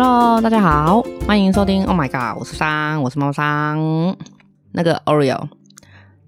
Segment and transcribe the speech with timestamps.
[0.00, 1.84] Hello，大家好，欢迎收听。
[1.84, 4.16] Oh my god，我是桑，我是猫桑。
[4.70, 5.48] 那个 Oreo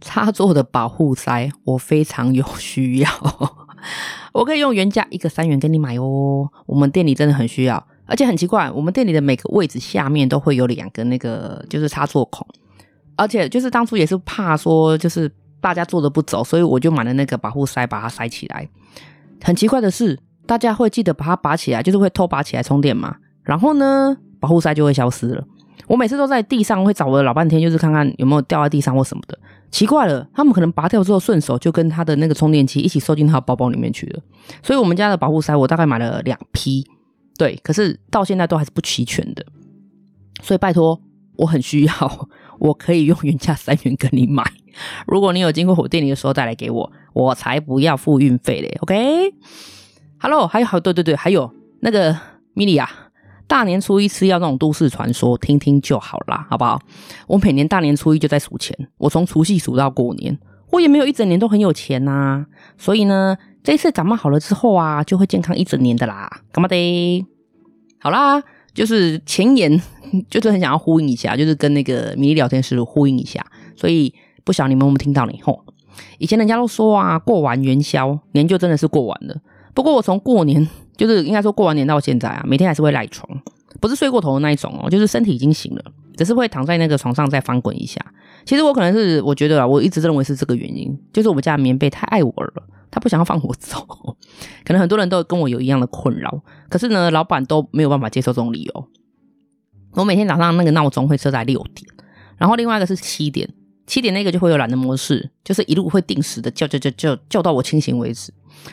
[0.01, 3.09] 插座的保护塞，我非常有需要。
[4.35, 6.51] 我可以用原价一个三元跟你买哦。
[6.67, 12.45] 我们店里真的很需要，而且很奇怪，我们店里的每个位置下面都会有两个那个就是插座孔，
[13.15, 18.69] 而且就是当初也是怕说就是大家坐着不走，所以我就买了那个保护塞把它塞起来。
[19.45, 23.15] 很奇怪的是，大家会记得把它拔起来，就是会偷拔起来充电嘛。
[23.51, 25.45] 然后呢，保护塞就会消失了。
[25.89, 29.37] 我每次都在地上会找了老半天，就是看看有没有掉在地上或什么的。
[29.73, 34.23] 奇怪了，他们可能拔掉之后顺手就跟他的那个充电器一起收进他的包包里面去了。
[34.63, 36.87] 所以我们家的保护塞我大概买了两批，
[37.37, 39.45] 对，可是到现在都还是不齐全的。
[40.43, 41.01] 所以拜托，
[41.35, 42.29] 我很需要，
[42.61, 44.45] 我可以用原价三元跟你买。
[45.09, 48.79] 如果你有经过我店里的时候带来给我，我才不要付运费嘞。
[48.83, 52.17] OK？Hello，还有好，对对对，还有那个
[52.55, 52.89] 米莉亚。
[53.51, 56.81] 大年初一吃药那种都市传说，听听就好啦，好不好？
[57.27, 60.39] 我每年大年初一就在数钱，我从除夕数到过年，
[60.71, 62.47] 我也没有一整年都很有钱呐、啊。
[62.79, 67.27] 所以呢，这次感冒好了之后啊，就会健康一整年的啦，干嘛的？
[67.99, 68.41] 好啦，
[68.73, 69.83] 就是前言，
[70.31, 73.45] 就是很想要呼应一下，就是跟那个迷你聊天室呼应一下。
[73.75, 75.33] 所以不晓得你们有没有听到呢？
[75.43, 75.65] 吼，
[76.19, 79.37] 以前人家都说啊，过完元宵，年就真的是过完了。
[79.75, 80.69] 不过我从过年。
[80.97, 83.27] 就是应该说过完年到现在啊，每天还是会赖床，
[83.81, 85.83] 不是睡过头的那一种哦，就是身体已经醒了，
[86.15, 87.99] 只是会躺在那个床上再翻滚一下。
[88.45, 93.79] 其实我可能是我觉得啊，我一直认为是这个原因，就是我们家棉被太爱我了，他不想要放我走。
[94.63, 98.89] 可能很多人都跟我有一样的困扰，可是呢，老板都没有办法接受这种理由。
[99.93, 101.91] 我每天早上那个闹钟会设在六点，
[102.37, 103.49] 然后另外一个是七点，
[103.87, 108.31] 七点那个就会有懒的模式，就是一路会定时的叫叫叫叫叫到我清醒为止。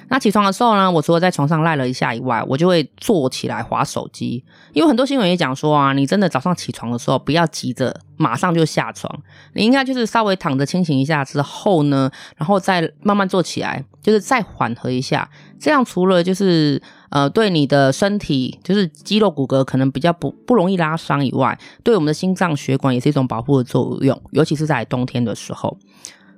[0.09, 4.44] 那起床的时候呢，我除了在床上赖了一下以外，我就会坐起来滑手机。
[4.73, 9.11] 因为很多新闻也讲说啊，你真的早上起床的时候不要急着马上就下床，
[9.54, 15.30] 你应该就是稍微躺着清醒一下之后呢，然后再慢慢坐起来，就是再缓和一下。
[15.60, 16.80] 这样除了就是
[17.10, 25.77] 呃对你的身体就是肌肉骨骼可能比较不不容易拉伤以外，对我们的心脏血管也是一种保护的作用，尤其是在冬天的时候。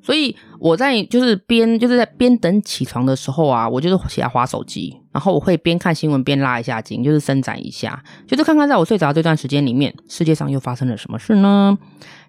[0.01, 11.77] 所以我在就是边就是在边等起床的时候啊，我就是起来滑手机，然后我会边看新闻边拉一下筋，就是伸展一下，就是看看在我睡着这段时间里面，世界上又发生了什么事呢？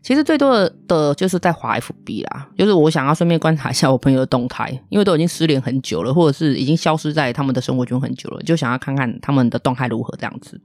[0.03, 10.59] 其实最多的的就是在滑 FB 啦，就是我想要顺便观察一下我朋友的动态，因为都已经失联很久了，或者是已经消失在他们的生活中很久了，就想要看看他们的动态如何这样子。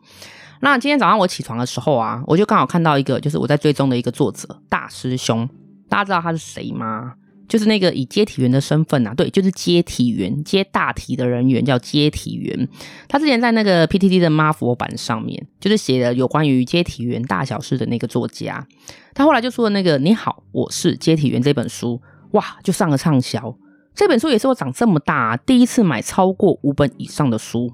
[0.61, 5.47] 那今天早上我起床的时候啊，我就刚好看到一个，就是我在追踪的一个作者大师兄。
[5.89, 7.13] 大家知道他是谁吗？
[7.47, 12.67] 就是那个以接体员的身份啊，对，就是接体员，接大体的人员叫接体员。
[13.07, 18.65] 他之前在那个 PTT 的妈佛版上面，就是写了有关于接体员大小事的那个作家。
[19.13, 23.55] 他后来就出了那个《你好，我是接体员》这本书，哇，就上了畅销。
[23.93, 27.71] 这本书也是我长这么大第一次买超过五本以上的书。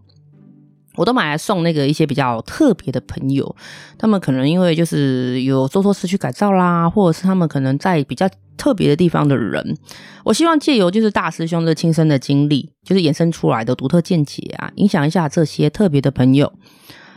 [0.96, 3.56] 我都买来送那个一些比较特别的朋友，
[3.98, 9.78] 他们可能因为就是有做错事去改造啦，或者是他们可能在比较特别的地方的人，
[10.24, 16.52] 我希望借由就是大师兄的亲身的经历，就是衍生出来的独特见解啊，影响一下这些特别的朋友，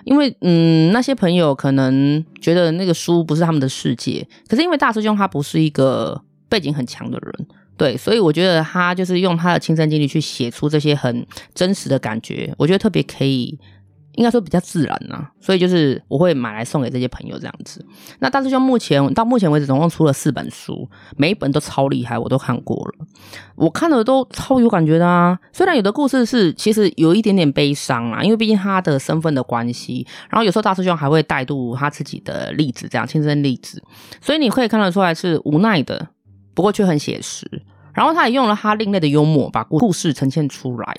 [0.05, 7.47] 因为嗯，那些朋友可能觉得那个书不是他们的世界，可是因为大师兄他不是一个背景很强的人。
[7.77, 13.59] 对，所以我觉得他就是用他的亲身经历去写出这些很真实的感觉，我觉得特别可以，
[14.13, 17.85] 应该说比较自然呐、所以就是我会买来送给这些朋友这样子。
[18.21, 23.07] 那大师兄目前到目前为止总共出了四本书，每一本都超厉害，我都看过了，
[23.57, 25.37] 我看了都超有感觉的啊。
[25.53, 33.83] 虽然有的故事是其实有一点点悲伤啊，因为毕竟他的身份的关系，然后有时候大师兄还会带入他自己的例子，这样亲身例子，
[34.21, 36.11] 所以你可以看得出来是无奈的。
[36.55, 37.47] 不过却很写实，
[37.93, 40.97] 然后他也用了他另类的幽默把故事呈现出来。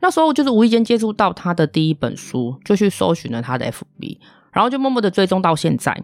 [0.00, 4.18] 那时候就是无意间接触到他的第一本书，就去搜寻了他的 FB，
[4.52, 6.02] 然后就默默的追踪到现在。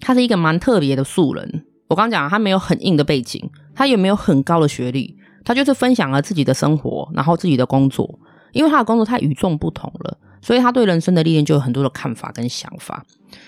[0.00, 8.20] 他是一个蛮特别的素人，我刚讲他没有很硬的背景，他也没有很高的学历，他就是分享了自己的生活，然后自己的工作。
[8.52, 13.04] 因为他的工作太与众不同了，所以他对人生的历练就有很多的看法跟想法，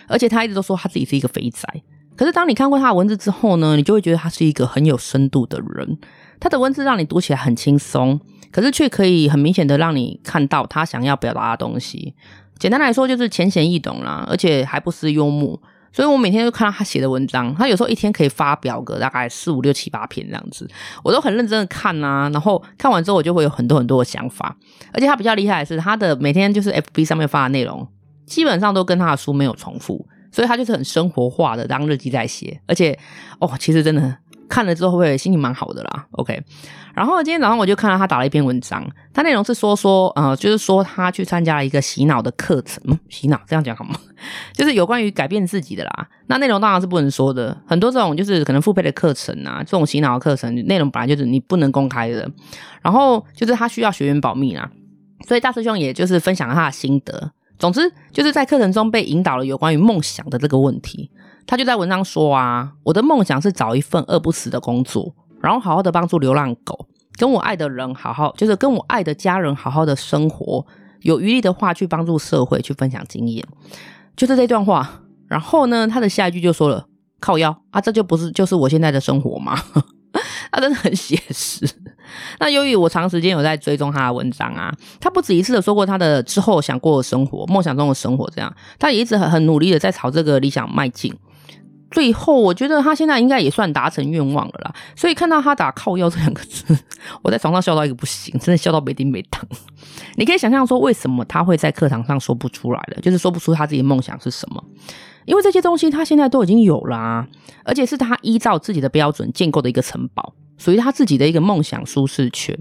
[0.09, 1.83] 而且他一直都说他自己是一个肥宅。
[2.21, 5.97] 可是当你看过他的文字之后呢，你就会觉得他是一个很有深度的人。
[6.39, 8.21] 他的文字让你读起来很轻松，
[8.53, 12.15] 可是却可以很明显的让你看到他想要表达的东西。
[12.59, 15.59] 简单来说就是浅显易懂啦，而且还不失幽默。
[15.93, 20.69] 所以我每天都看到他写的文章，他有时候一天可以发表个大概四五六七八篇这样子，
[21.03, 22.29] 我都很认真的看啊。
[22.35, 24.55] 然后看完之后，我就会有很多很多的想法。
[24.93, 27.89] 而且他比较厉害的是，他的每天就是 FB 上面发的内容。
[28.27, 32.99] 基本上都跟他的书没有重复，所以他就是很生活化的当日记在写，而且
[33.39, 34.17] 哦，其实真的
[34.49, 36.07] 看了之后会心情蛮好的啦。
[36.13, 36.43] OK。
[36.93, 38.85] 然后今天早上我就看到他打了一篇文章，
[39.15, 43.95] 他内容是说说，呃，就是说他去参加了一个洗脑的课程， 洗脑这样讲好吗？
[44.53, 46.09] 就是有关于改变自己的啦。
[46.27, 52.29] 那内容当然是不能说的，很多这种就是可能付费的课程啊，这种洗脑的课程内容本来就是你不能公开的。
[52.83, 54.69] 然后就是他需要学员保密啦，
[55.29, 57.31] 所以大师兄也就是分享了他的心得。
[57.61, 61.11] 总之就是在课程中被引导了有关于梦想的这个问题，
[61.47, 66.89] 他就在文章说啊，我的梦想是找一份饿不死的工作，然后好好的帮助流浪狗。
[67.19, 70.65] 跟我爱的人好好，就是跟我爱的家人好好的生活，
[71.03, 73.47] 有余力的话去帮助社会，去分享经验，
[74.17, 75.03] 就是这段话。
[75.29, 76.87] 然后呢，他的下一句就说了
[77.21, 79.63] ：“靠腰啊，这就不是就是我现在的生活吗？”
[80.51, 81.69] 他真的很写实。
[82.39, 91.15] 那由于我长时间有在追踪他的文章啊，他不止一次的说过他的之后想过的生活，梦想中的生活这样，他也一直很很努力的在朝这个理想迈进。
[91.91, 94.73] 最后，我觉得他现在应该也算达成愿望了啦。
[94.95, 96.79] 所以看到他打“靠腰”这两个字，
[97.21, 99.45] 我在床上笑到一个不行，真的笑到没丁没当。
[100.15, 104.63] 你可以想象说，为什么他会在课堂上说不出来了，就是说不出他自己梦想是什么？
[105.25, 107.27] 因为这些东西他现在都已经有啦，
[107.65, 110.33] 而且是他依照自己的标准建构的一个城堡。
[110.61, 112.55] 属于他自己的一个梦想舒适圈，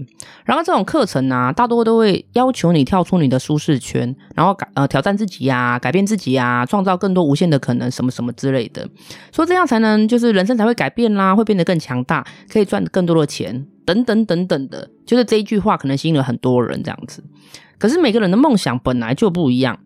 [0.46, 8.88] 然后这种课程呢、大多都会要求你跳出你的舒适圈，然后改呃挑战自己呀、啊，改变自己呀、啊，创造更多无限的可能，什么什么之类的，
[9.32, 17.22] 说这样才能就是人生才会改变啦，会变得更强大，可以赚更多的钱，等等等等的，就是这一句话可能吸引了很多人这样子。
[17.78, 19.78] 可是每个人的梦想本来就不一样，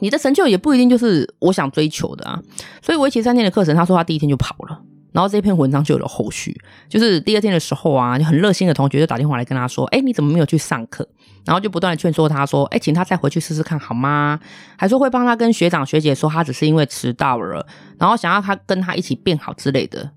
[0.00, 2.40] 你的成就也不一定就是我想追求的啊。
[2.80, 4.80] 所以为期三天的课程，他说他第一天就跑了。
[5.12, 6.58] 然后这篇文章就有了后续，
[6.88, 11.08] 就是第二天的时候啊，就很热心的同学就打电话来跟他说：“哎，你怎么没有去上课？”
[11.46, 14.38] 然后就不断的劝说他说：“哎，请他再回去试试看好吗？”
[14.76, 17.66] 还说会帮他跟学长学姐说，他只是因为迟到了，
[17.98, 20.10] 然后想要他跟他一起变好之类的。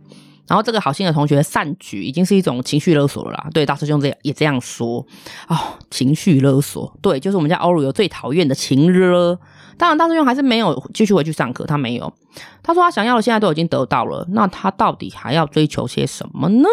[0.51, 3.47] 然后这个好心的同学善举已经是一种情绪勒索了啦。
[3.53, 4.97] 对，大师兄这样也这样说
[5.47, 5.55] 哦，
[5.89, 9.39] 情绪勒索，对，就是我们家欧鲁有最讨厌的情勒。
[9.77, 12.13] 当然，大师兄还是没有继续回去上课，他没有。
[12.61, 16.67] 他说他想要的现在都已经得到了，那他到底还要追求些什么呢？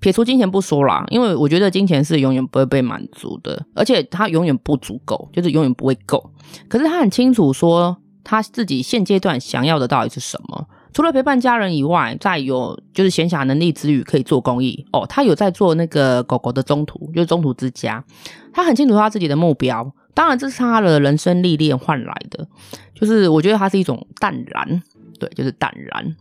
[0.00, 6.32] 撇除金钱不说啦，因为我觉得金钱是永远不会被满足的，而且他永远不足够，就是永远不会够。
[6.68, 10.66] 可是他很清楚说，他自己现阶段想要的到底是什么？
[10.96, 15.04] 除了陪伴家人以外，再有就是闲暇能力之余可以做公益哦。
[15.06, 18.02] 他有在做那个狗狗的中途，就是中途之家。
[18.50, 19.92] 他很清楚他自己的目标。
[20.14, 22.48] 当然，这是他的人生历练换来的，
[22.94, 24.82] 就是我觉得他是一种淡然，
[25.20, 26.16] 对，就是淡然。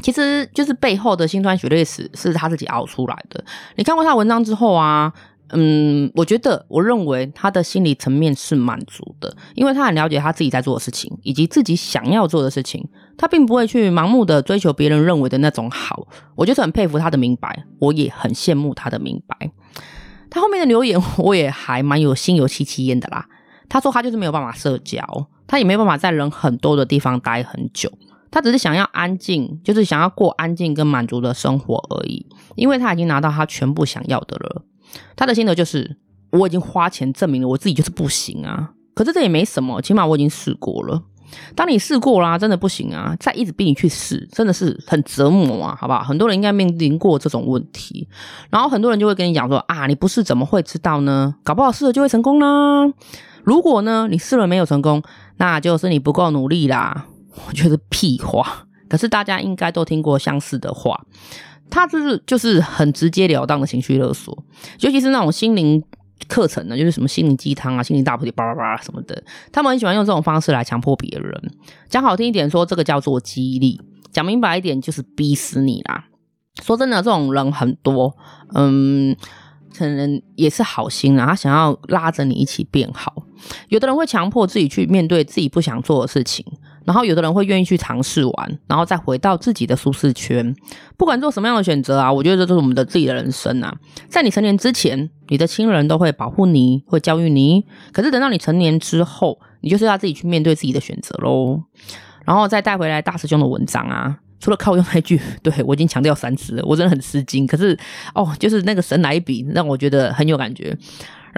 [0.00, 3.44] 其实就是背后的辛酸血泪史是他自己熬出来的。
[3.74, 5.12] 你看过他文章之后啊，
[5.50, 12.86] 嗯，我觉得，我认为他的心理层面是满足的，因为他很了解他自己在做的事情，以及自己想要做的事情，
[13.16, 16.06] 他并不会去盲目的追求别人认为的那种好。
[16.34, 19.50] 我就是很佩服他的明白，我也很羡慕他的明白。
[20.30, 23.26] 他后面的留言我也还蛮有心有戚戚焉的啦。
[23.70, 25.02] 他说他就是没有办法社交，
[25.46, 27.90] 他也没有办法在人很多的地方待很久，
[28.30, 32.26] 他只是想要安静，就是想要过安静跟满足的生活而已。
[32.56, 34.62] 因为他已经拿到他全部想要的了。
[35.16, 35.96] 他的心得就是
[36.30, 41.02] 我已经花钱证明了我自己就是不行啊，可是这也没什么，起码我已经试过了。
[41.54, 46.02] 当你试过啦、真的不行啊，再一直逼你去试，真的是很折磨啊，好不好？
[46.02, 48.08] 很多人应该面临过这种问题，
[48.48, 51.34] 然后很多人就会跟你讲说啊，你不试怎么会知道呢？
[51.44, 52.90] 搞不好试了就会成功啦。
[53.44, 55.02] 如果呢，你试了没有成功，
[55.36, 57.06] 那就是你不够努力啦。
[57.46, 61.04] 我觉得屁话，可是大家应该都听过相似的话，
[61.70, 64.44] 他就是就是很直截了当的情绪勒索，
[64.80, 65.82] 尤其是那种心灵。
[66.26, 69.22] 课程呢，就是什么心灵鸡汤啊、心灵大补帖、叭叭叭什么的，
[69.52, 71.32] 他们很喜欢用这种方式来强迫别人。
[71.88, 73.78] 讲好听一点说，这个叫做激励；
[74.10, 76.06] 讲明白一点，就是逼死你啦。
[76.60, 78.16] 说真的，这种人很多，
[78.52, 79.16] 嗯，
[79.72, 83.22] 可能也是好心啊，他想要拉着你一起变好。
[83.68, 86.44] 有的人会强迫自己去面对自己不想做的事情。
[86.88, 90.56] 然后有的人会愿意去尝试玩，然后再回到自己的舒适圈。
[90.96, 93.70] 不管做什么样的选择啊，我觉得这都是我们的自己的人生啊。
[94.08, 97.62] 在你成年之前，你的亲人都会保护你，会教育你。
[97.92, 101.62] 可是等到你成年之后，你就是要自己去面对自己的选择喽。
[102.24, 107.46] 然后再带回来大师兄的文章啊，除了靠用那句， 对，我已经强调三次了，我真的很吃惊。
[107.46, 107.78] 可是
[108.14, 110.74] 哦，就是那个神来一笔，让我觉得很有感觉。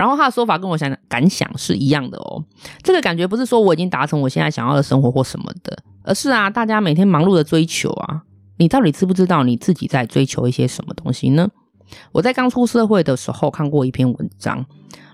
[0.01, 2.43] 然后他的说法跟我想感想是一样的哦。
[2.83, 8.23] 这个感觉不是说我已经达成我现在想要的生活或什么的，而是啊，大家每天忙碌的追求啊，
[8.57, 11.51] 你到底知不知道你自己在追求一些什么东西呢？
[12.13, 14.65] 我在刚出社会的时候看过一篇文章，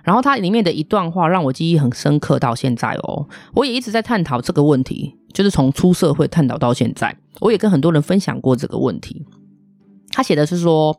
[0.05, 3.27] 然后它里面的一段话让我记忆很深刻到现在哦。
[3.55, 9.27] 我也一直在探讨这个问题，就是从出社会探讨到现在，我也跟很多人分享过这个问题。
[10.13, 10.97] 他写的是说，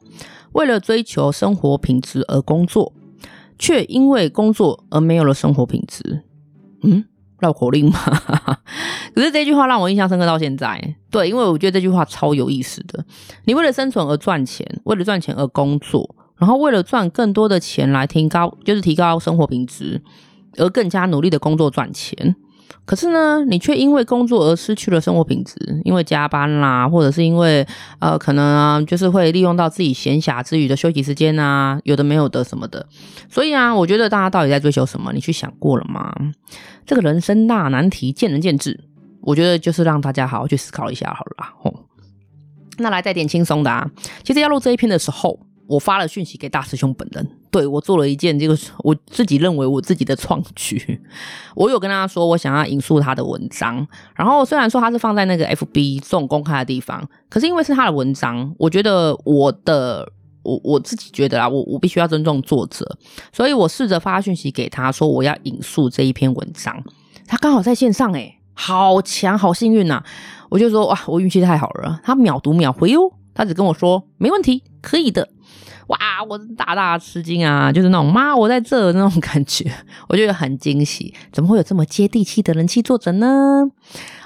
[0.52, 2.92] 为了追求生活品质而工作，
[3.58, 6.24] 却因为工作而没有了生活品质。
[6.84, 7.06] 嗯。
[7.40, 8.00] 绕口令嘛，
[9.14, 10.96] 可是这句话让我印象深刻到现在。
[11.12, 13.06] 对，因为我觉得这句话超有意思的。
[13.46, 20.02] 你为了生存而赚钱，为了赚钱而工作，然后为了赚更多的钱来提高，就是提高生活品质，
[20.58, 22.36] 而更加努力的工作赚钱。
[22.86, 27.68] 可是呢，你却因为工作而失去了生活品质，因为加班啦，或者是因为
[28.00, 32.88] 呃，可能啊，就是会利用到自己闲暇之余的休息时间啊，有的没有的什么的。
[33.30, 35.12] 所以啊，我觉得大家到底在追求什么？
[35.12, 36.16] 你去想过了吗？
[36.86, 38.80] 这个人生大难题，见仁见智。
[39.22, 41.54] 我觉得就是让大家好好去思考一下好了啦。
[41.60, 41.74] 吼，
[42.78, 43.86] 那来带点轻松的啊。
[44.24, 51.02] 其实要录这一篇的时候，我发了讯息给大师兄本人，对，我做了一件这个我自己认为我自己的创举。
[51.56, 53.86] 我有跟他说，我想要引述他的文章。
[54.16, 60.10] 然后虽然说他是放在那个 FB 这种公开的地方，可是因为是他的文章，我觉得我的
[60.44, 62.98] 我我自己觉得啊，我我必须要尊重作者，
[63.34, 66.82] 所以我试着发讯息给他说我要引述这一篇文章。
[67.28, 70.02] 他刚好在线上，诶，好强，好幸运呐！
[70.50, 75.28] 我就说哇，我运气太好了，他秒读秒回哦，他只跟我说没问题，可以的。
[75.88, 75.98] 哇！
[76.28, 79.72] 我大大吃惊啊，就是那种妈，我在这那种感觉，
[80.10, 81.14] 我觉得很惊喜。
[81.32, 83.64] 怎么会有这么接地气的人气作者呢？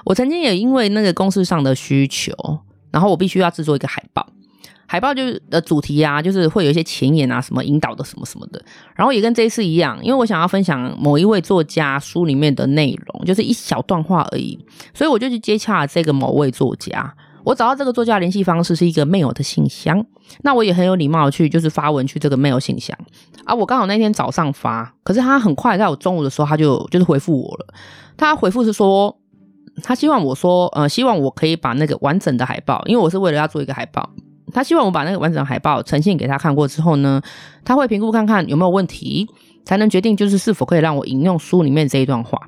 [0.05, 2.33] 我曾经也因为那个公司上的需求，
[2.91, 4.25] 然后我必须要制作一个海报。
[4.87, 8.63] 海报就是的主题啊，就是会有一些前言啊，什么引导的什么什么的。
[8.95, 14.57] 然后也跟这一次一样，因为我想要分享某一位作家书里面的内容，就是一小段话而已，
[14.93, 17.13] 所以我就去接洽了这个某位作家。
[17.43, 20.05] 我找到这个作家联系方式是一个 mail 的信箱，
[20.43, 22.97] 那我也很有礼貌去就是发文去这个 mail 信箱。
[23.45, 27.73] 啊，我刚好那天早上发，可是他很快在我中午的时候他就就是回复我了，
[28.15, 29.17] 他回复是说
[29.83, 34.09] 他希望我说呃希望我可以把那个完整的海报，因为我是为了要做一个海报，
[34.53, 37.21] 他希望我把那个完整的海报呈现给他看过之后呢，
[37.65, 39.27] 他会评估看看有没有问题，
[39.65, 42.39] 才能决定就是是否可以让我引用书里面这一段话。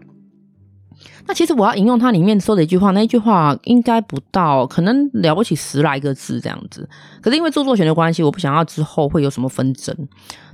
[1.25, 6.88] 那其实我要引用它里面说的一句话，那一句话应该不到，可能了不起十来个字这样子。
[7.22, 9.96] 可是因为著作权的关系，我不想要之后会有什么纷争。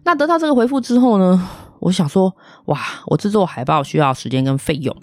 [0.03, 1.47] 那得到这个回复之后呢，
[1.79, 2.33] 我想说，
[2.65, 4.95] 哇，我制作海报需要时间跟费用，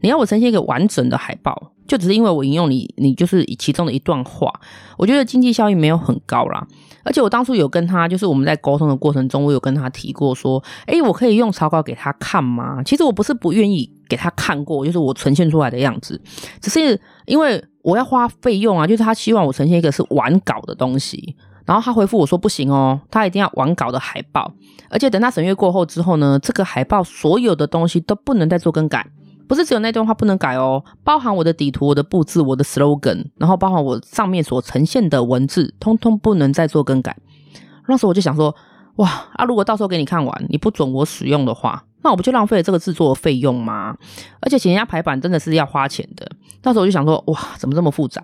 [0.00, 4.52] 你要我呈现一个完整的海报，就只是因为我引用你，你就是其中的一段话，
[4.96, 6.66] 我觉得经济效益没有很高啦。
[7.04, 12.82] 而且我当初有跟他，就是我们在沟通的过程中，我有跟他提过说，诶，我可以用草稿给他看吗？
[12.84, 16.20] 其实我不是不愿意给他看过，就是我呈现出来的样子，
[16.60, 24.52] 只是因为我要花费用啊，就是他希望我呈现一个是完稿的东西，然后他回复我说不行哦，他一定要完稿的海报，
[24.90, 29.06] 而且等他审阅过后之后呢，这个海报所有的东西都不能再做更改。
[29.48, 37.16] 不是只有那段话不能改哦，包含我的底图、我的布置、我的 slogan，然后包含我上面所呈现的文字，通通不能再做更改。
[37.86, 38.52] 那时候我就想说，
[38.96, 39.44] 哇啊！
[39.44, 43.96] 如果到时候给你看完，你不准我使用的话，那我不就浪费了这个制作费用吗？
[44.38, 46.24] 而且请人家排版真的是要花钱的。
[46.62, 48.22] 那时候我就想说，哇，怎么这么复杂？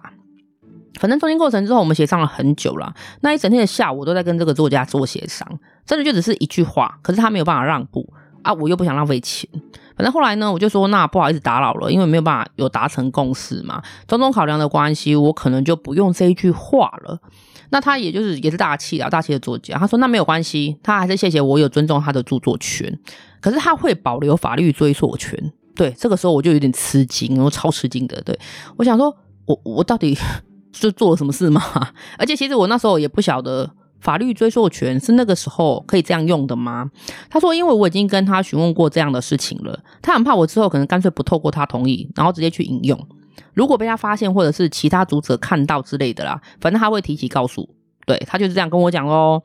[1.01, 2.95] 反正中间过程之后，我们协商了很久了。
[3.23, 8.09] 那一整天的下午，我都在跟这个作家做协商，真的就只是一句话，可是他没有办法让步
[8.43, 9.51] 啊，我又不想浪费钱。
[9.97, 17.19] 反正后来呢，我就说那不好意思打扰了，因为没有办法有达成共识嘛，种种考量的关系，我可能就不用这一句话了。
[17.73, 22.97] 那他也就是也是大气啊，大气的作家，他说那没有关系，他还是谢谢我有尊重他的著作权，
[23.41, 25.53] 可是他会保留法律追索权。
[25.75, 28.21] 对，这个时候我就有点吃惊，我超吃惊的。
[28.23, 28.39] 对，
[28.77, 29.13] 我想说
[29.47, 30.17] 我我到底
[30.73, 31.61] 是做了什么事吗？
[32.17, 33.69] 而且其实我那时候也不晓得。
[34.03, 36.91] 法律追溯权是那个时候可以这样用的吗？
[37.31, 42.99] 他说，因为我已经跟他询问过这样的事情了，他很怕我之后可能干脆不透过他同意，然后直接去引用。
[43.55, 47.69] 如果被他发现，或者是其他读者看到之类的啦，反正他会提起告诉。
[48.05, 49.43] 对，他就是这样跟我讲哦。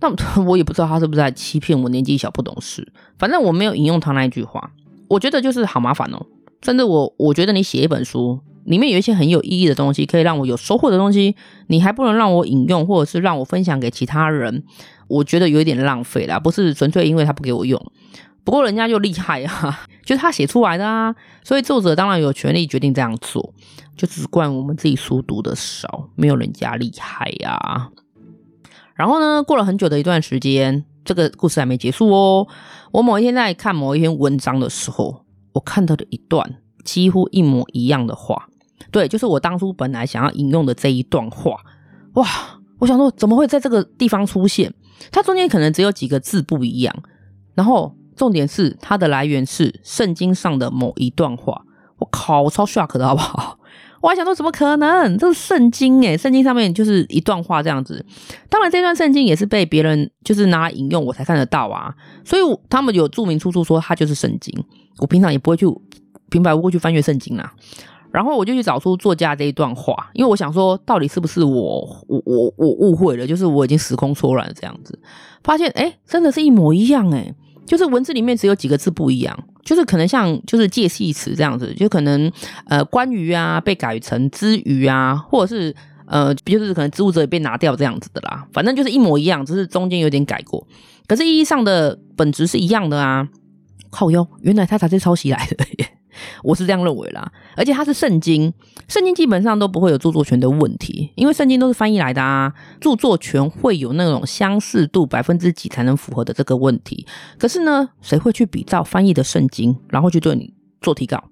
[0.00, 2.92] 那我也不知道他是不是在欺骗我，年纪小不懂事。
[3.18, 4.70] 反正我没有引用他那一句话，
[5.08, 6.24] 我觉得就是好麻烦哦。
[6.60, 8.40] 真的，我我觉得你写一本书。
[8.64, 11.36] 里面有一些很有意义的东西，可以让我有收获的东西，
[11.68, 14.64] 你还不能让我引用，或者是让我分享给其他人，
[15.06, 17.80] 我觉得有一点浪费啦，不是纯粹因为他不给我用。
[18.46, 21.12] 不过人家就厉害啊， 就是他写出来的啊，
[21.42, 23.52] 所以作者当然有权利决定这样做，
[23.96, 27.90] 就只怪我们自己书读的少，没有人家厉害呀、啊。
[28.94, 32.46] 然后呢，过了很久的一段时间，这个故事还没结束哦。
[32.92, 38.48] 我某一天在看某一篇文章的时候，我看到了一段几乎一模一样的话。
[38.92, 41.56] 对，就是我当初本来想要引用的这一段话，
[42.14, 42.26] 哇！
[42.78, 44.72] 我想说，怎么会在这个地方出现？
[45.10, 46.94] 它中间可能只有几个字不一样，
[47.54, 51.62] 然后重点是它的来源是圣经上的某一段话。
[51.98, 53.58] 我靠，我超 shock 的好不好？
[54.02, 55.16] 我还想说，怎么可能？
[55.16, 58.04] 这是圣经诶，圣经上面就是一段话这样子。
[58.50, 61.94] 当然，这段圣经也是被别人就是拿来引用，我才看得到啊。
[62.24, 64.54] 所以他们有注明出处说它就是圣经。
[64.98, 65.66] 我平常也不会去
[66.30, 67.52] 平白无故去翻阅圣经啦。
[68.12, 73.26] 然后我就去找出作家这一段话，因为我想说，到底是不是我我我我误会了？
[73.26, 74.98] 就是我已经时空错乱了这样子。
[75.42, 77.34] 发现诶，真的是一模一样诶，
[77.66, 79.38] 就是文字里面只有几个字不一样。
[79.64, 82.30] 就是可能像就是介系词这样子，就可能
[82.66, 85.74] 呃关于啊被改成之于啊，或者是
[86.06, 90.64] 呃就是可能之物者也被拿掉这样子的啦，反正就是一模一样，只是中间有点改过，
[91.08, 93.28] 可是意义上的本质是一样的啊。
[93.90, 95.88] 靠哟，原来他才是抄袭来的耶。
[96.42, 98.52] 我是这样认为啦，而且它是圣经，
[98.88, 107.06] 圣经基本上都不会有著作权的问题，因为圣经都是翻译来的啊，著作权会有那种相似度百分之几才能符合的这个问题。
[107.38, 111.22] 可是呢，谁会去比照翻译的圣经，然后去对你做提稿？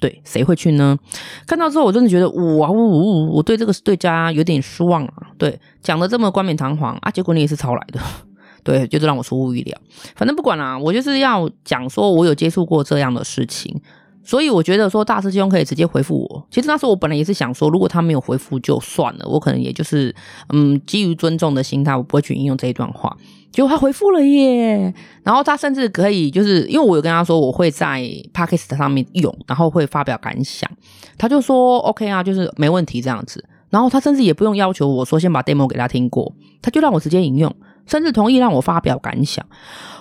[0.00, 0.96] 对，谁会去呢？
[1.44, 5.12] 看到之后，我真的觉得哇呜呜，我对这个对家有点失望啊。
[5.36, 8.00] 对，讲的这么冠冕堂皇啊，结果你也是抄来的，
[8.62, 9.76] 对，就是让我出乎意料。
[10.14, 13.80] 反正不管啦，我就是要讲说我有接触过这样的事情。
[14.28, 16.46] 所以我觉得说大师兄可以直接回复我。
[16.50, 20.14] 其实那时候我本来也是想说，如果他没有回复就算了，我可能也就是
[20.50, 23.16] 嗯基于尊重的心态，我不会去引用这一段话。
[23.50, 24.92] 结果他回复了耶，
[25.22, 28.02] 然后他甚至可以就是因为我有跟他说我会在
[28.34, 30.70] Podcast 上面用，然后会发表感想，
[31.16, 33.42] 他就说 OK 啊，就是没问题这样子。
[33.70, 36.30] 然后他甚至也不用要求我说先把 demo 给他听过，
[36.60, 37.50] 他就让我直接引用，
[37.86, 39.42] 甚至同意让我发表感想。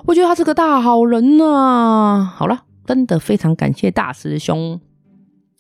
[0.04, 2.26] 我觉得他是个大好人啊。
[2.36, 2.64] 好了。
[2.88, 4.80] 真的非常感谢大师兄，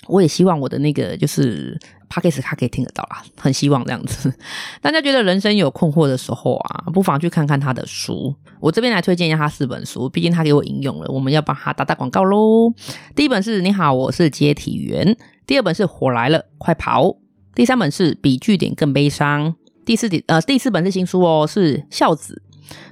[0.07, 1.77] 我也希望我的那个就是
[2.09, 4.33] Podcast 他可以听得到啦，很希望这样子。
[4.81, 8.33] 大家觉得人生有困惑的时候啊，不妨去看看他的书。
[8.61, 12.73] 我这边来推荐一下他四本书，毕竟他给我引用了，我们要帮他打打广告喽。
[13.13, 15.17] 第一本是你好，我是接体员。
[15.45, 17.17] 第二本是火来了，快跑。
[17.53, 19.53] 第三本是比据点更悲伤。
[19.85, 22.41] 第四点呃，第四本是新书哦，是孝子。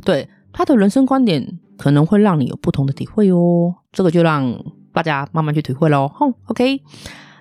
[0.03, 1.59] 对，他的人生观点。
[1.77, 4.53] 可能会让你有不同的体会哦，这个就让
[4.93, 6.07] 大家慢慢去体会喽。
[6.13, 6.81] 哼，OK，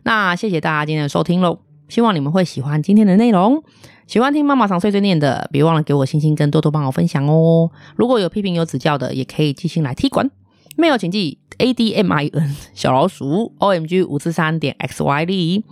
[0.05, 3.63] 那谢谢大家今天的收听喽，希望你们会喜欢今天的内容。
[4.07, 7.71] 喜欢听妈妈桑碎碎念的，别忘了给我星星跟多多帮我分享哦。
[7.97, 10.31] 如果有批评有指教的，也可以寄信来踢馆。
[10.77, 15.65] 没有请记 ADMIN 小老鼠 OMG 五四三点 XYZ。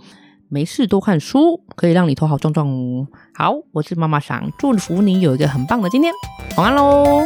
[0.49, 3.07] 没事多看书，可以让你头好壮壮哦。
[3.33, 6.13] 好，我是妈妈桑，祝福你有一个很棒的今天，
[6.57, 7.23] 晚安喽。